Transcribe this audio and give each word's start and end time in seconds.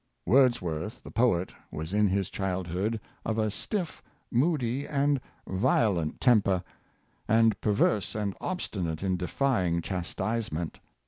Wordsworth, 0.25 1.03
the 1.03 1.11
poet, 1.11 1.53
was 1.69 1.93
in 1.93 2.07
his 2.07 2.31
childhood 2.31 2.93
^' 2.93 2.99
of 3.23 3.37
a 3.37 3.51
stiff, 3.51 4.01
moody 4.31 4.87
and 4.87 5.21
violent 5.47 6.19
temper,'' 6.19 6.63
and" 7.27 7.61
perverse 7.61 8.15
and 8.15 8.35
obstinate 8.41 9.03
in 9.03 9.15
defying 9.15 9.79
chastisement." 9.83 10.79